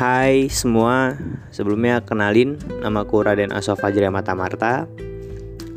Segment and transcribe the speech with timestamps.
[0.00, 1.12] Hai semua,
[1.52, 4.88] sebelumnya kenalin namaku Raden Asof Fajri Mata Marta.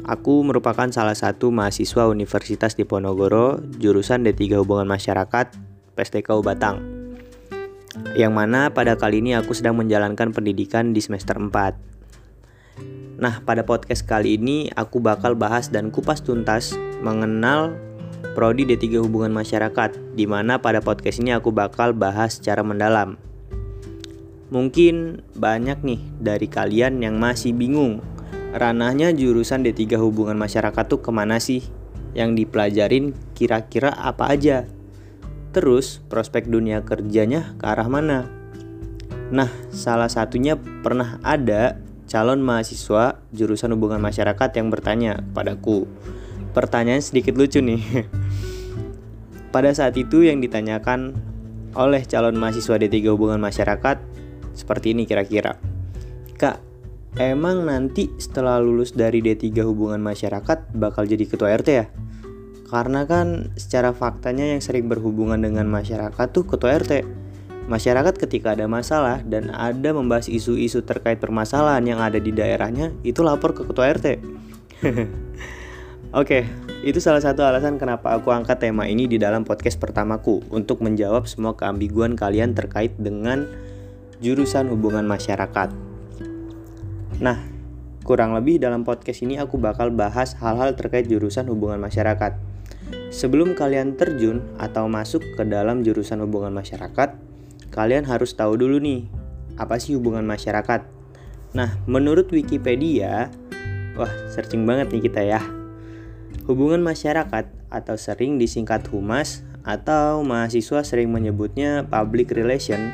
[0.08, 5.52] Aku merupakan salah satu mahasiswa Universitas Diponegoro jurusan D3 Hubungan Masyarakat
[6.00, 6.80] PSTKU Batang.
[8.16, 13.20] Yang mana pada kali ini aku sedang menjalankan pendidikan di semester 4.
[13.20, 16.72] Nah, pada podcast kali ini aku bakal bahas dan kupas tuntas
[17.04, 17.76] mengenal
[18.40, 23.33] Prodi D3 Hubungan Masyarakat, di mana pada podcast ini aku bakal bahas secara mendalam.
[24.54, 28.06] Mungkin banyak nih dari kalian yang masih bingung,
[28.54, 31.66] ranahnya jurusan D3 Hubungan Masyarakat tuh ke mana sih?
[32.14, 34.70] Yang dipelajarin kira-kira apa aja?
[35.58, 38.30] Terus prospek dunia kerjanya ke arah mana?
[39.34, 40.54] Nah, salah satunya
[40.86, 45.90] pernah ada calon mahasiswa jurusan hubungan masyarakat yang bertanya kepadaku.
[46.54, 47.82] Pertanyaan sedikit lucu nih.
[49.54, 51.18] Pada saat itu yang ditanyakan
[51.74, 54.13] oleh calon mahasiswa D3 Hubungan Masyarakat
[54.54, 55.58] seperti ini kira-kira.
[56.38, 56.58] Kak,
[57.18, 61.86] emang nanti setelah lulus dari D3 Hubungan Masyarakat bakal jadi ketua RT ya?
[62.74, 67.06] Karena kan secara faktanya yang sering berhubungan dengan masyarakat tuh ketua RT.
[67.70, 73.22] Masyarakat ketika ada masalah dan ada membahas isu-isu terkait permasalahan yang ada di daerahnya, itu
[73.22, 74.08] lapor ke ketua RT.
[76.20, 76.46] Oke,
[76.84, 81.26] itu salah satu alasan kenapa aku angkat tema ini di dalam podcast pertamaku untuk menjawab
[81.26, 83.48] semua keambiguan kalian terkait dengan
[84.24, 85.76] jurusan hubungan masyarakat.
[87.20, 87.44] Nah,
[88.08, 92.40] kurang lebih dalam podcast ini aku bakal bahas hal-hal terkait jurusan hubungan masyarakat.
[93.12, 97.20] Sebelum kalian terjun atau masuk ke dalam jurusan hubungan masyarakat,
[97.76, 99.12] kalian harus tahu dulu nih,
[99.60, 100.88] apa sih hubungan masyarakat?
[101.52, 103.28] Nah, menurut Wikipedia,
[104.00, 105.44] wah searching banget nih kita ya
[106.44, 112.92] Hubungan masyarakat atau sering disingkat humas atau mahasiswa sering menyebutnya public relation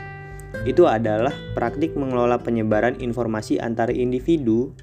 [0.67, 4.75] itu adalah praktik mengelola penyebaran informasi antara individu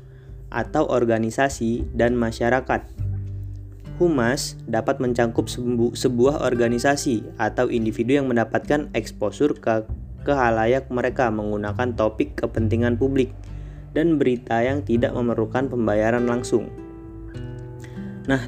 [0.49, 2.87] atau organisasi dan masyarakat.
[3.97, 5.49] Humas dapat mencangkup
[5.97, 9.89] sebuah organisasi atau individu yang mendapatkan eksposur ke
[10.25, 13.33] kehalayak mereka menggunakan topik kepentingan publik
[13.97, 16.69] dan berita yang tidak memerlukan pembayaran langsung.
[18.29, 18.45] Nah,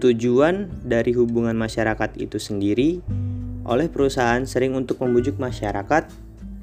[0.00, 3.04] tujuan dari hubungan masyarakat itu sendiri
[3.68, 6.08] oleh perusahaan sering untuk membujuk masyarakat,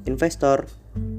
[0.06, 0.70] investor,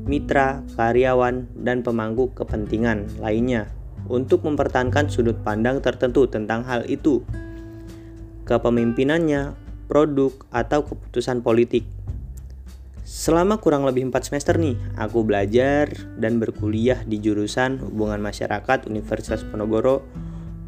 [0.07, 3.69] mitra, karyawan, dan pemangku kepentingan lainnya
[4.07, 7.21] untuk mempertahankan sudut pandang tertentu tentang hal itu,
[8.47, 9.53] kepemimpinannya,
[9.91, 11.83] produk, atau keputusan politik.
[13.07, 15.87] Selama kurang lebih 4 semester nih, aku belajar
[16.19, 20.03] dan berkuliah di jurusan Hubungan Masyarakat Universitas Ponorogo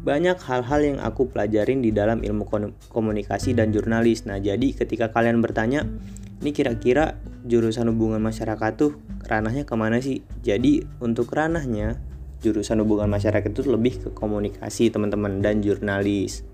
[0.00, 2.48] banyak hal-hal yang aku pelajarin di dalam ilmu
[2.88, 4.24] komunikasi dan jurnalis.
[4.24, 5.84] Nah, jadi ketika kalian bertanya,
[6.40, 7.20] ini kira-kira
[7.50, 8.94] jurusan hubungan masyarakat tuh
[9.26, 10.22] ranahnya ke mana sih?
[10.46, 11.98] Jadi untuk ranahnya
[12.40, 16.46] jurusan hubungan masyarakat itu lebih ke komunikasi teman-teman dan jurnalis.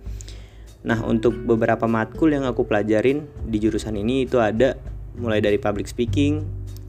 [0.87, 4.79] Nah, untuk beberapa matkul yang aku pelajarin di jurusan ini itu ada
[5.19, 6.47] mulai dari public speaking,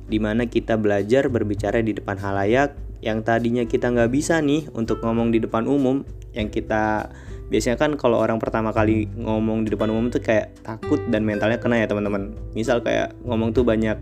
[0.07, 5.03] di mana kita belajar berbicara di depan halayak yang tadinya kita nggak bisa nih untuk
[5.05, 6.01] ngomong di depan umum
[6.33, 7.13] yang kita
[7.47, 11.59] biasanya kan kalau orang pertama kali ngomong di depan umum tuh kayak takut dan mentalnya
[11.59, 12.35] kena ya teman-teman.
[12.51, 13.95] Misal kayak ngomong tuh banyak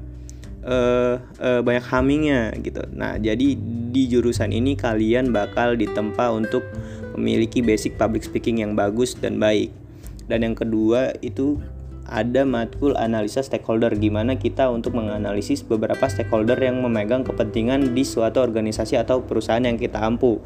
[0.66, 2.82] uh, uh, banyak hamingnya gitu.
[2.92, 3.56] Nah jadi
[3.94, 6.66] di jurusan ini kalian bakal ditempa untuk
[7.16, 9.72] memiliki basic public speaking yang bagus dan baik.
[10.26, 11.62] Dan yang kedua itu
[12.06, 18.46] ada matkul analisa stakeholder gimana kita untuk menganalisis beberapa stakeholder yang memegang kepentingan di suatu
[18.46, 20.38] organisasi atau perusahaan yang kita ampu.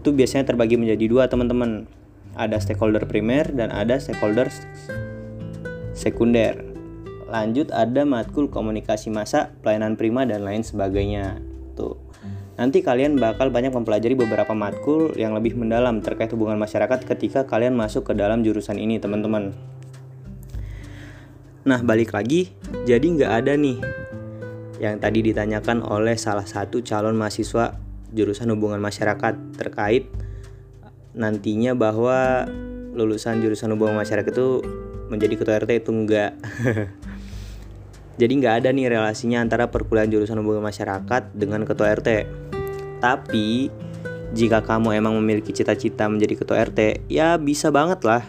[0.00, 1.88] Itu biasanya terbagi menjadi dua teman-teman
[2.34, 4.50] ada stakeholder primer dan ada stakeholder
[5.94, 6.60] sekunder.
[7.30, 11.40] Lanjut ada matkul komunikasi masa pelayanan prima dan lain sebagainya.
[11.74, 11.98] Tuh.
[12.54, 17.74] Nanti kalian bakal banyak mempelajari beberapa matkul yang lebih mendalam terkait hubungan masyarakat ketika kalian
[17.74, 19.50] masuk ke dalam jurusan ini teman-teman.
[21.66, 22.54] Nah balik lagi
[22.86, 23.80] jadi nggak ada nih
[24.78, 27.74] yang tadi ditanyakan oleh salah satu calon mahasiswa
[28.14, 30.06] jurusan hubungan masyarakat terkait
[31.14, 32.46] nantinya bahwa
[32.94, 34.62] lulusan jurusan hubungan masyarakat itu
[35.10, 36.32] menjadi ketua RT itu enggak.
[38.20, 42.30] Jadi nggak ada nih relasinya antara perkuliahan jurusan hubungan masyarakat dengan ketua RT.
[43.02, 43.70] Tapi
[44.34, 48.22] jika kamu emang memiliki cita-cita menjadi ketua RT, ya bisa banget lah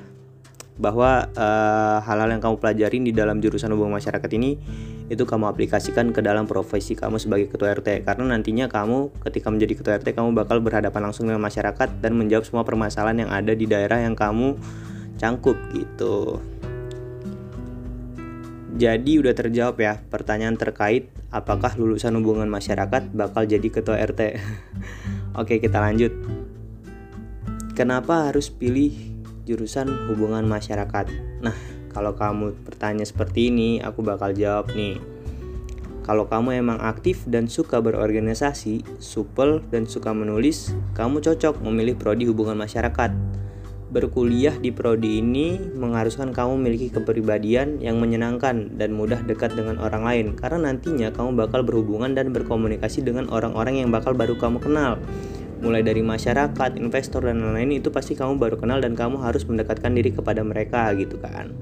[0.76, 4.60] bahwa eh, hal-hal yang kamu pelajarin di dalam jurusan hubungan masyarakat ini
[5.06, 9.74] itu kamu aplikasikan ke dalam profesi kamu sebagai ketua RT karena nantinya kamu ketika menjadi
[9.78, 13.70] ketua RT kamu bakal berhadapan langsung dengan masyarakat dan menjawab semua permasalahan yang ada di
[13.70, 14.58] daerah yang kamu
[15.22, 16.42] cangkup gitu.
[18.76, 24.36] Jadi udah terjawab ya pertanyaan terkait apakah lulusan hubungan masyarakat bakal jadi ketua RT?
[25.40, 26.12] Oke, kita lanjut.
[27.72, 28.92] Kenapa harus pilih
[29.48, 31.08] jurusan hubungan masyarakat?
[31.40, 31.56] Nah,
[31.96, 35.00] kalau kamu bertanya seperti ini, aku bakal jawab nih.
[36.04, 42.28] Kalau kamu emang aktif dan suka berorganisasi, supel dan suka menulis, kamu cocok memilih prodi
[42.28, 43.16] hubungan masyarakat
[43.96, 50.04] Berkuliah di prodi ini mengharuskan kamu memiliki kepribadian yang menyenangkan dan mudah dekat dengan orang
[50.04, 55.00] lain karena nantinya kamu bakal berhubungan dan berkomunikasi dengan orang-orang yang bakal baru kamu kenal.
[55.64, 59.96] Mulai dari masyarakat, investor dan lain-lain itu pasti kamu baru kenal dan kamu harus mendekatkan
[59.96, 61.56] diri kepada mereka gitu kan.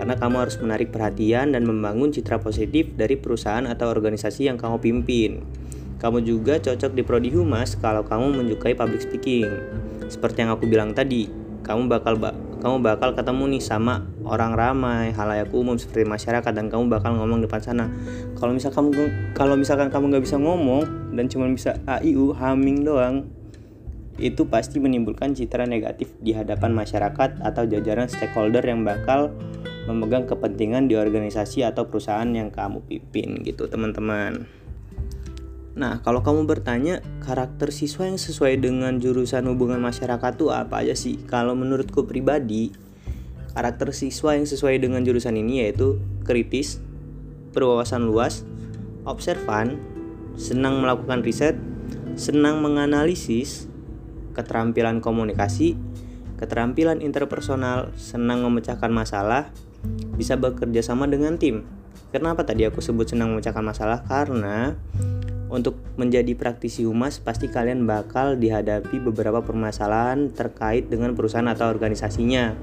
[0.00, 4.80] Karena kamu harus menarik perhatian dan membangun citra positif dari perusahaan atau organisasi yang kamu
[4.80, 5.44] pimpin.
[6.00, 9.48] Kamu juga cocok di prodi humas kalau kamu menyukai public speaking.
[10.08, 11.28] Seperti yang aku bilang tadi,
[11.64, 16.72] kamu bakal ba kamu bakal ketemu nih sama orang ramai halayak umum seperti masyarakat dan
[16.72, 17.92] kamu bakal ngomong depan sana
[18.40, 18.88] kalau misal kamu
[19.36, 23.30] kalau misalkan kamu nggak bisa ngomong dan cuma bisa aiu humming doang
[24.14, 29.34] itu pasti menimbulkan citra negatif di hadapan masyarakat atau jajaran stakeholder yang bakal
[29.90, 34.46] memegang kepentingan di organisasi atau perusahaan yang kamu pimpin gitu teman-teman.
[35.74, 40.94] Nah, kalau kamu bertanya karakter siswa yang sesuai dengan jurusan hubungan masyarakat itu apa aja
[40.94, 41.18] sih?
[41.26, 42.70] Kalau menurutku pribadi,
[43.58, 46.78] karakter siswa yang sesuai dengan jurusan ini yaitu kritis,
[47.50, 48.46] berwawasan luas,
[49.02, 49.74] observan,
[50.34, 51.56] senang melakukan riset,
[52.18, 53.70] senang menganalisis,
[54.34, 55.78] keterampilan komunikasi,
[56.38, 59.50] keterampilan interpersonal, senang memecahkan masalah,
[60.18, 61.66] bisa bekerja sama dengan tim.
[62.14, 64.06] Kenapa tadi aku sebut senang memecahkan masalah?
[64.06, 64.74] Karena
[65.50, 72.54] untuk menjadi praktisi humas, pasti kalian bakal dihadapi beberapa permasalahan terkait dengan perusahaan atau organisasinya.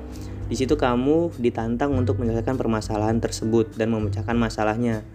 [0.51, 5.07] Di situ kamu ditantang untuk menyelesaikan permasalahan tersebut dan memecahkan masalahnya.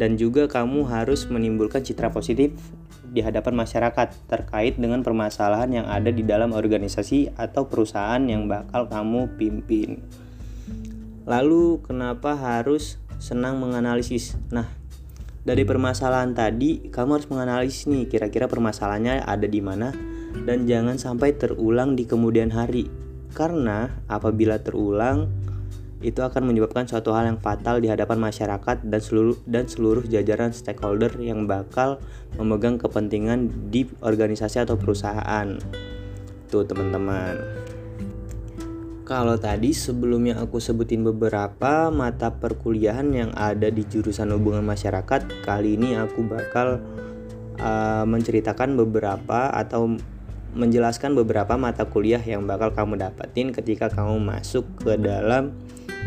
[0.00, 2.56] Dan juga kamu harus menimbulkan citra positif
[3.04, 8.88] di hadapan masyarakat terkait dengan permasalahan yang ada di dalam organisasi atau perusahaan yang bakal
[8.88, 10.00] kamu pimpin.
[11.28, 14.40] Lalu, kenapa harus senang menganalisis?
[14.48, 14.80] Nah,
[15.40, 19.88] dari permasalahan tadi kamu harus menganalisis nih kira-kira permasalahannya ada di mana
[20.44, 22.92] dan jangan sampai terulang di kemudian hari
[23.32, 25.32] karena apabila terulang
[26.00, 30.48] itu akan menyebabkan suatu hal yang fatal di hadapan masyarakat dan seluruh dan seluruh jajaran
[30.48, 32.00] stakeholder yang bakal
[32.40, 35.60] memegang kepentingan di organisasi atau perusahaan.
[36.48, 37.36] Tuh teman-teman.
[39.04, 45.74] Kalau tadi sebelumnya aku sebutin beberapa mata perkuliahan yang ada di jurusan hubungan masyarakat, kali
[45.74, 46.78] ini aku bakal
[47.58, 49.98] uh, menceritakan beberapa atau
[50.54, 55.54] menjelaskan beberapa mata kuliah yang bakal kamu dapetin ketika kamu masuk ke dalam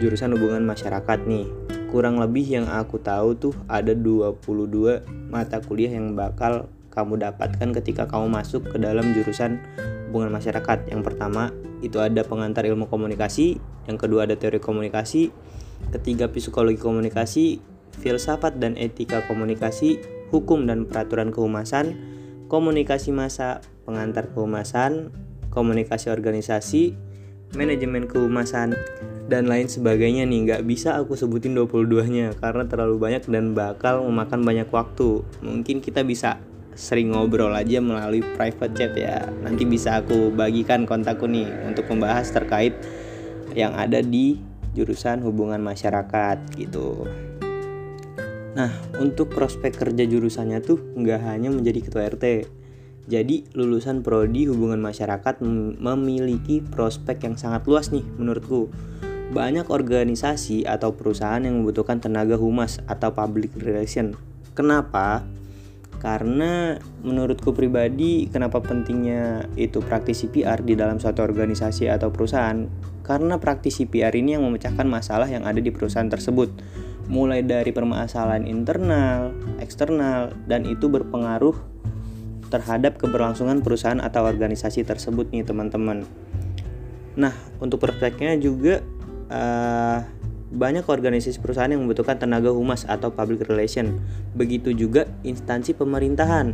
[0.01, 1.45] jurusan hubungan masyarakat nih.
[1.94, 8.10] Kurang lebih yang aku tahu tuh ada 22 mata kuliah yang bakal kamu dapatkan ketika
[8.10, 9.62] kamu masuk ke dalam jurusan
[10.10, 10.90] hubungan masyarakat.
[10.90, 13.57] Yang pertama itu ada pengantar ilmu komunikasi,
[13.90, 15.34] yang kedua ada teori komunikasi,
[15.90, 17.62] ketiga psikologi komunikasi,
[17.98, 21.98] filsafat dan etika komunikasi, hukum dan peraturan kehumasan,
[22.50, 25.13] komunikasi masa, pengantar kehumasan,
[25.54, 26.98] komunikasi organisasi,
[27.53, 28.73] manajemen kehumasan,
[29.31, 34.04] dan lain sebagainya nih nggak bisa aku sebutin 22 nya karena terlalu banyak dan bakal
[34.04, 39.23] memakan banyak waktu mungkin kita bisa sering ngobrol aja melalui private chat ya.
[39.45, 42.73] Nanti bisa aku bagikan kontakku nih untuk membahas terkait
[43.54, 44.42] yang ada di
[44.73, 47.06] jurusan hubungan masyarakat gitu.
[48.54, 48.69] Nah,
[49.01, 52.25] untuk prospek kerja jurusannya tuh nggak hanya menjadi ketua RT.
[53.04, 55.44] Jadi, lulusan prodi hubungan masyarakat
[55.80, 58.72] memiliki prospek yang sangat luas nih menurutku.
[59.33, 64.16] Banyak organisasi atau perusahaan yang membutuhkan tenaga humas atau public relation.
[64.54, 65.26] Kenapa?
[66.04, 72.68] karena menurutku pribadi kenapa pentingnya itu praktisi PR di dalam suatu organisasi atau perusahaan
[73.07, 76.52] karena praktisi PR ini yang memecahkan masalah yang ada di perusahaan tersebut
[77.07, 79.31] mulai dari permasalahan internal,
[79.64, 81.56] eksternal dan itu berpengaruh
[82.54, 86.06] terhadap keberlangsungan perusahaan atau organisasi tersebut nih teman-teman.
[87.18, 88.86] Nah, untuk prospeknya juga
[89.33, 90.06] uh,
[90.54, 93.98] banyak organisasi perusahaan yang membutuhkan tenaga humas atau public relation.
[94.38, 96.54] Begitu juga instansi pemerintahan.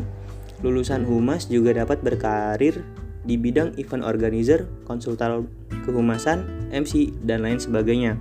[0.63, 2.79] Lulusan humas juga dapat berkarir
[3.27, 5.51] di bidang event organizer, konsultan
[5.83, 8.15] kehumasan, MC, dan lain sebagainya.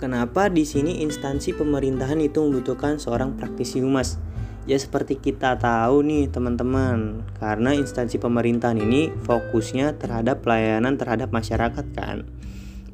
[0.00, 4.20] Kenapa di sini instansi pemerintahan itu membutuhkan seorang praktisi humas?
[4.64, 11.84] Ya seperti kita tahu nih teman-teman, karena instansi pemerintahan ini fokusnya terhadap pelayanan terhadap masyarakat
[11.92, 12.24] kan.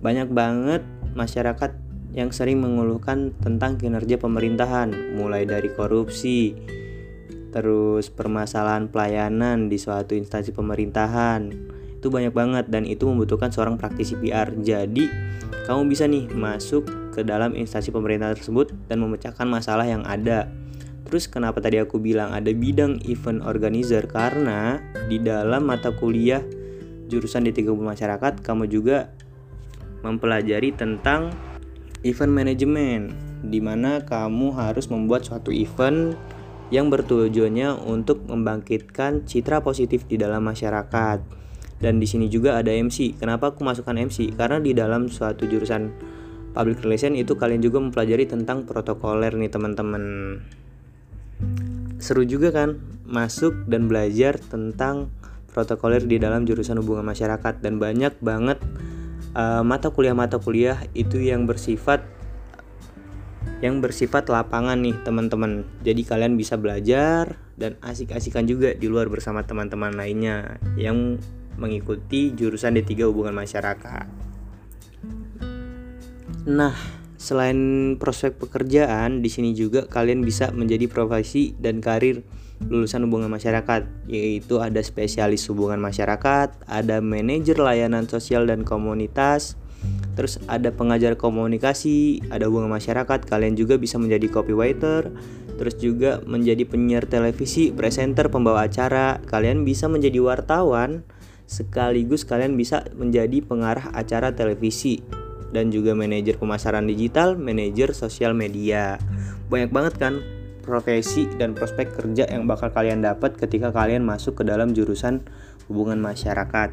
[0.02, 0.82] Banyak banget
[1.14, 1.70] masyarakat
[2.10, 6.58] yang sering mengeluhkan tentang kinerja pemerintahan, mulai dari korupsi,
[7.54, 11.54] terus permasalahan pelayanan di suatu instansi pemerintahan.
[12.02, 14.50] Itu banyak banget dan itu membutuhkan seorang praktisi PR.
[14.58, 15.06] Jadi,
[15.70, 20.50] kamu bisa nih masuk ke dalam instansi pemerintahan tersebut dan memecahkan masalah yang ada.
[21.10, 24.78] Terus kenapa tadi aku bilang ada bidang event organizer karena
[25.10, 26.40] di dalam mata kuliah
[27.10, 29.10] jurusan di tiga masyarakat kamu juga
[30.06, 31.34] mempelajari tentang
[32.06, 33.04] event management
[33.42, 36.14] di mana kamu harus membuat suatu event
[36.70, 41.18] yang bertujuannya untuk membangkitkan citra positif di dalam masyarakat.
[41.80, 43.18] Dan di sini juga ada MC.
[43.18, 44.36] Kenapa aku masukkan MC?
[44.38, 45.90] Karena di dalam suatu jurusan
[46.54, 50.04] public relation itu kalian juga mempelajari tentang protokoler nih teman-teman.
[52.10, 52.74] Seru juga kan
[53.06, 55.14] masuk dan belajar tentang
[55.54, 58.58] protokoler di dalam jurusan hubungan masyarakat dan banyak banget
[59.38, 62.02] uh, mata kuliah-mata kuliah itu yang bersifat
[63.62, 65.62] yang bersifat lapangan nih teman-teman.
[65.86, 71.14] Jadi kalian bisa belajar dan asik-asikan juga di luar bersama teman-teman lainnya yang
[71.62, 74.06] mengikuti jurusan D3 Hubungan Masyarakat.
[76.50, 76.74] Nah,
[77.20, 77.60] selain
[78.00, 82.24] prospek pekerjaan, di sini juga kalian bisa menjadi profesi dan karir
[82.64, 89.60] lulusan hubungan masyarakat, yaitu ada spesialis hubungan masyarakat, ada manajer layanan sosial dan komunitas,
[90.16, 95.12] terus ada pengajar komunikasi, ada hubungan masyarakat, kalian juga bisa menjadi copywriter,
[95.60, 101.04] terus juga menjadi penyiar televisi, presenter, pembawa acara, kalian bisa menjadi wartawan,
[101.44, 105.04] sekaligus kalian bisa menjadi pengarah acara televisi
[105.50, 108.98] dan juga manajer pemasaran digital, manajer sosial media.
[109.50, 110.14] Banyak banget kan
[110.62, 115.26] profesi dan prospek kerja yang bakal kalian dapat ketika kalian masuk ke dalam jurusan
[115.66, 116.70] hubungan masyarakat.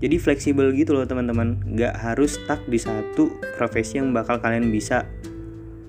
[0.00, 5.08] Jadi fleksibel gitu loh teman-teman, nggak harus stuck di satu profesi yang bakal kalian bisa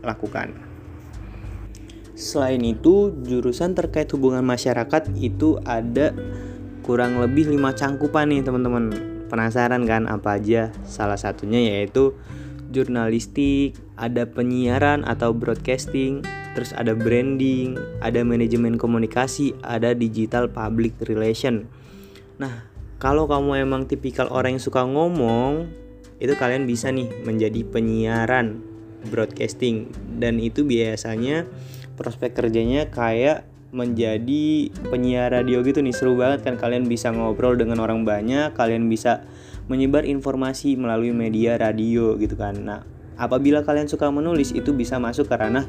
[0.05, 0.55] lakukan.
[2.15, 6.15] Selain itu, jurusan terkait hubungan masyarakat itu ada
[6.79, 9.14] kurang lebih 5 cangkupan nih teman-teman.
[9.27, 10.69] Penasaran kan apa aja?
[10.85, 12.13] Salah satunya yaitu
[12.69, 16.25] jurnalistik, ada penyiaran atau broadcasting,
[16.57, 21.69] terus ada branding, ada manajemen komunikasi, ada digital public relation.
[22.41, 22.67] Nah,
[22.99, 25.67] kalau kamu emang tipikal orang yang suka ngomong,
[26.19, 28.63] itu kalian bisa nih menjadi penyiaran
[29.07, 31.45] broadcasting dan itu biasanya
[31.99, 37.83] prospek kerjanya kayak menjadi penyiar radio gitu nih seru banget kan kalian bisa ngobrol dengan
[37.83, 39.27] orang banyak kalian bisa
[39.67, 45.31] menyebar informasi melalui media radio gitu kan nah Apabila kalian suka menulis, itu bisa masuk
[45.31, 45.63] ke ranah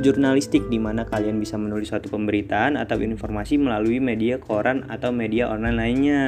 [0.00, 5.52] jurnalistik di mana kalian bisa menulis suatu pemberitaan atau informasi melalui media koran atau media
[5.52, 6.22] online lainnya.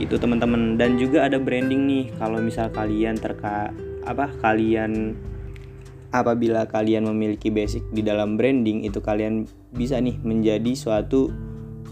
[0.00, 2.04] Itu teman-teman dan juga ada branding nih.
[2.16, 3.76] Kalau misal kalian terka
[4.08, 5.12] apa kalian
[6.22, 9.44] apabila kalian memiliki basic di dalam branding itu kalian
[9.74, 11.28] bisa nih menjadi suatu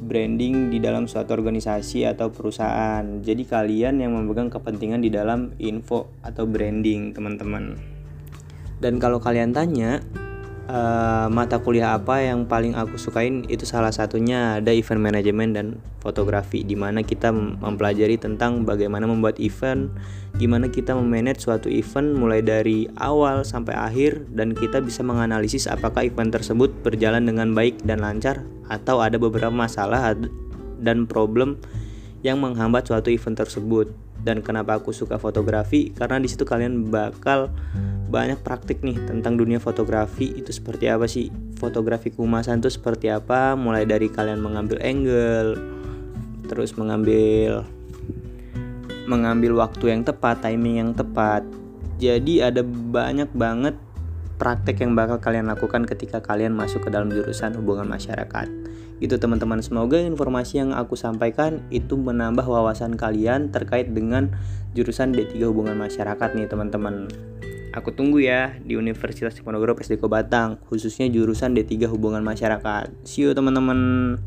[0.04, 3.02] branding di dalam suatu organisasi atau perusahaan.
[3.24, 7.80] Jadi kalian yang memegang kepentingan di dalam info atau branding, teman-teman.
[8.84, 10.04] Dan kalau kalian tanya
[10.68, 15.66] uh, mata kuliah apa yang paling aku sukain itu salah satunya ada event management dan
[16.04, 19.88] fotografi di mana kita mempelajari tentang bagaimana membuat event,
[20.34, 26.02] gimana kita memanage suatu event mulai dari awal sampai akhir dan kita bisa menganalisis apakah
[26.02, 30.18] event tersebut berjalan dengan baik dan lancar atau ada beberapa masalah
[30.82, 31.62] dan problem
[32.26, 33.92] yang menghambat suatu event tersebut.
[34.24, 35.92] Dan kenapa aku suka fotografi?
[35.92, 37.52] Karena di situ kalian bakal
[38.08, 41.28] banyak praktik nih tentang dunia fotografi itu seperti apa sih?
[41.60, 43.52] Fotografi kemasan itu seperti apa?
[43.52, 45.60] Mulai dari kalian mengambil angle,
[46.48, 47.68] terus mengambil
[49.04, 51.44] mengambil waktu yang tepat, timing yang tepat.
[52.00, 53.76] Jadi ada banyak banget
[54.36, 58.46] praktek yang bakal kalian lakukan ketika kalian masuk ke dalam jurusan hubungan masyarakat.
[59.02, 64.30] Itu teman-teman, semoga informasi yang aku sampaikan itu menambah wawasan kalian terkait dengan
[64.74, 67.10] jurusan D3 hubungan masyarakat nih teman-teman.
[67.74, 72.86] Aku tunggu ya di Universitas Diponegoro PSDK Batang, khususnya jurusan D3 hubungan masyarakat.
[73.02, 74.18] See you teman-teman.